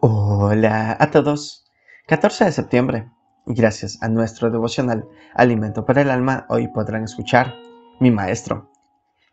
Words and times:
Hola 0.00 0.96
a 0.98 1.10
todos. 1.10 1.64
14 2.08 2.46
de 2.46 2.52
septiembre. 2.52 3.10
Gracias 3.46 4.02
a 4.02 4.08
nuestro 4.08 4.50
devocional 4.50 5.06
Alimento 5.34 5.84
para 5.84 6.02
el 6.02 6.10
Alma, 6.10 6.46
hoy 6.48 6.68
podrán 6.68 7.04
escuchar 7.04 7.54
Mi 8.00 8.10
Maestro. 8.10 8.70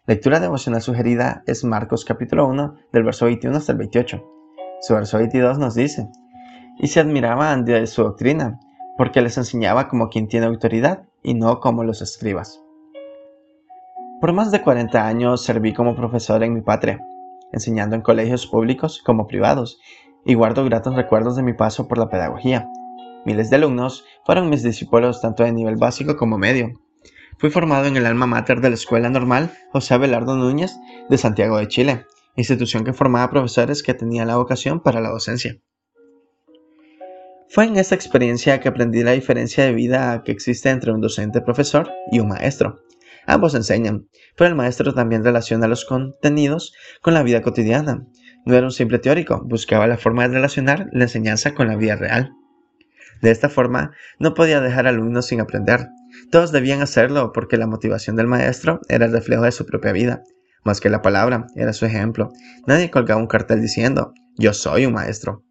Lectura 0.05 0.39
devocional 0.39 0.81
sugerida 0.81 1.43
es 1.47 1.63
Marcos 1.63 2.05
capítulo 2.05 2.47
1, 2.47 2.75
del 2.91 3.03
verso 3.03 3.25
21 3.25 3.57
hasta 3.57 3.71
el 3.71 3.77
28. 3.79 4.23
Su 4.81 4.93
verso 4.93 5.17
22 5.17 5.57
nos 5.57 5.75
dice, 5.75 6.09
y 6.77 6.87
se 6.87 6.99
admiraban 6.99 7.65
de 7.65 7.87
su 7.87 8.03
doctrina, 8.03 8.59
porque 8.97 9.21
les 9.21 9.37
enseñaba 9.37 9.87
como 9.87 10.09
quien 10.09 10.27
tiene 10.27 10.45
autoridad 10.45 11.05
y 11.23 11.33
no 11.33 11.59
como 11.59 11.83
los 11.83 12.01
escribas. 12.01 12.61
Por 14.19 14.33
más 14.33 14.51
de 14.51 14.61
40 14.61 15.07
años 15.07 15.43
serví 15.43 15.73
como 15.73 15.95
profesor 15.95 16.43
en 16.43 16.53
mi 16.53 16.61
patria, 16.61 16.99
enseñando 17.51 17.95
en 17.95 18.01
colegios 18.01 18.47
públicos 18.47 19.01
como 19.05 19.27
privados, 19.27 19.79
y 20.25 20.33
guardo 20.33 20.65
gratos 20.65 20.95
recuerdos 20.95 21.35
de 21.35 21.43
mi 21.43 21.53
paso 21.53 21.87
por 21.87 21.97
la 21.97 22.09
pedagogía. 22.09 22.69
Miles 23.25 23.49
de 23.49 23.57
alumnos 23.57 24.05
fueron 24.25 24.49
mis 24.49 24.63
discípulos 24.63 25.21
tanto 25.21 25.43
de 25.43 25.51
nivel 25.51 25.77
básico 25.77 26.17
como 26.17 26.37
medio. 26.37 26.73
Fui 27.37 27.49
formado 27.49 27.85
en 27.85 27.97
el 27.97 28.05
alma 28.05 28.27
mater 28.27 28.61
de 28.61 28.69
la 28.69 28.75
Escuela 28.75 29.09
Normal 29.09 29.51
José 29.71 29.93
Abelardo 29.93 30.35
Núñez 30.35 30.75
de 31.09 31.17
Santiago 31.17 31.57
de 31.57 31.67
Chile, 31.67 32.05
institución 32.35 32.83
que 32.83 32.93
formaba 32.93 33.29
profesores 33.29 33.83
que 33.83 33.93
tenían 33.93 34.27
la 34.27 34.37
vocación 34.37 34.79
para 34.79 35.01
la 35.01 35.09
docencia. 35.09 35.57
Fue 37.49 37.65
en 37.65 37.77
esta 37.77 37.95
experiencia 37.95 38.59
que 38.59 38.69
aprendí 38.69 39.03
la 39.03 39.11
diferencia 39.11 39.65
de 39.65 39.73
vida 39.73 40.23
que 40.23 40.31
existe 40.31 40.69
entre 40.69 40.93
un 40.93 41.01
docente 41.01 41.41
profesor 41.41 41.91
y 42.09 42.19
un 42.19 42.29
maestro. 42.29 42.79
Ambos 43.27 43.55
enseñan, 43.55 44.07
pero 44.37 44.49
el 44.49 44.55
maestro 44.55 44.93
también 44.93 45.23
relaciona 45.23 45.67
los 45.67 45.83
contenidos 45.85 46.73
con 47.01 47.13
la 47.13 47.23
vida 47.23 47.41
cotidiana, 47.41 48.07
no 48.45 48.55
era 48.55 48.65
un 48.65 48.71
simple 48.71 48.99
teórico, 48.99 49.41
buscaba 49.45 49.87
la 49.87 49.97
forma 49.97 50.27
de 50.27 50.35
relacionar 50.35 50.87
la 50.91 51.03
enseñanza 51.03 51.53
con 51.53 51.67
la 51.67 51.75
vida 51.75 51.95
real. 51.95 52.31
De 53.21 53.31
esta 53.31 53.49
forma, 53.49 53.91
no 54.19 54.33
podía 54.33 54.61
dejar 54.61 54.87
alumnos 54.87 55.27
sin 55.27 55.41
aprender. 55.41 55.87
Todos 56.31 56.51
debían 56.51 56.81
hacerlo 56.81 57.31
porque 57.33 57.57
la 57.57 57.67
motivación 57.67 58.15
del 58.15 58.27
maestro 58.27 58.81
era 58.89 59.05
el 59.05 59.11
reflejo 59.11 59.43
de 59.43 59.51
su 59.51 59.65
propia 59.65 59.91
vida, 59.91 60.23
más 60.63 60.79
que 60.79 60.89
la 60.89 61.01
palabra, 61.01 61.47
era 61.55 61.73
su 61.73 61.85
ejemplo. 61.85 62.31
Nadie 62.67 62.91
colgaba 62.91 63.21
un 63.21 63.27
cartel 63.27 63.61
diciendo, 63.61 64.13
yo 64.37 64.53
soy 64.53 64.85
un 64.85 64.93
maestro. 64.93 65.43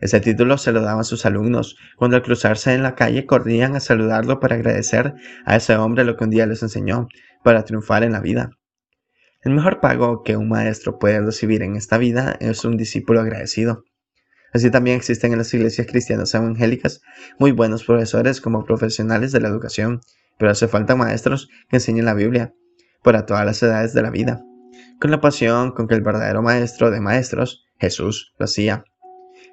Ese 0.00 0.20
título 0.20 0.56
se 0.56 0.72
lo 0.72 0.80
daban 0.80 1.04
sus 1.04 1.26
alumnos. 1.26 1.76
Cuando 1.96 2.16
al 2.16 2.22
cruzarse 2.22 2.72
en 2.72 2.82
la 2.82 2.94
calle 2.94 3.26
corrían 3.26 3.76
a 3.76 3.80
saludarlo 3.80 4.40
para 4.40 4.56
agradecer 4.56 5.14
a 5.44 5.56
ese 5.56 5.76
hombre 5.76 6.04
lo 6.04 6.16
que 6.16 6.24
un 6.24 6.30
día 6.30 6.46
les 6.46 6.62
enseñó, 6.62 7.08
para 7.44 7.64
triunfar 7.64 8.02
en 8.02 8.12
la 8.12 8.20
vida. 8.20 8.50
El 9.42 9.54
mejor 9.54 9.80
pago 9.80 10.22
que 10.22 10.36
un 10.36 10.50
maestro 10.50 10.98
puede 10.98 11.18
recibir 11.18 11.62
en 11.62 11.74
esta 11.74 11.96
vida 11.96 12.36
es 12.40 12.62
un 12.66 12.76
discípulo 12.76 13.20
agradecido. 13.20 13.84
Así 14.52 14.70
también 14.70 14.98
existen 14.98 15.32
en 15.32 15.38
las 15.38 15.54
iglesias 15.54 15.86
cristianas 15.86 16.34
evangélicas 16.34 17.00
muy 17.38 17.50
buenos 17.52 17.84
profesores 17.84 18.42
como 18.42 18.64
profesionales 18.64 19.32
de 19.32 19.40
la 19.40 19.48
educación, 19.48 20.00
pero 20.38 20.50
hace 20.50 20.68
falta 20.68 20.94
maestros 20.94 21.48
que 21.70 21.76
enseñen 21.76 22.04
la 22.04 22.12
Biblia 22.12 22.52
para 23.02 23.24
todas 23.24 23.46
las 23.46 23.62
edades 23.62 23.94
de 23.94 24.02
la 24.02 24.10
vida, 24.10 24.44
con 25.00 25.10
la 25.10 25.22
pasión 25.22 25.72
con 25.72 25.88
que 25.88 25.94
el 25.94 26.02
verdadero 26.02 26.42
maestro 26.42 26.90
de 26.90 27.00
maestros, 27.00 27.64
Jesús, 27.78 28.34
lo 28.38 28.44
hacía. 28.44 28.84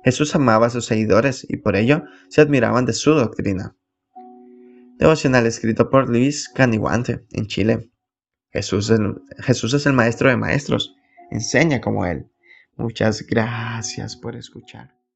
Jesús 0.04 0.36
amaba 0.36 0.68
a 0.68 0.70
sus 0.70 0.86
seguidores 0.86 1.46
y 1.48 1.58
por 1.58 1.78
ello 1.78 2.04
se 2.28 2.42
admiraban 2.42 2.86
de 2.86 2.92
su 2.92 3.12
doctrina. 3.14 3.78
Devocional 4.98 5.46
escrito 5.46 5.90
por 5.90 6.10
Luis 6.10 6.50
Caniguante 6.50 7.26
en 7.32 7.48
Chile. 7.48 7.90
Jesús, 8.52 8.92
Jesús 9.40 9.74
es 9.74 9.86
el 9.86 9.94
maestro 9.94 10.30
de 10.30 10.38
maestros. 10.38 10.96
Enseña 11.32 11.82
como 11.82 12.06
Él. 12.06 12.30
Muchas 12.76 13.26
gracias 13.26 14.16
por 14.16 14.36
escuchar. 14.36 14.97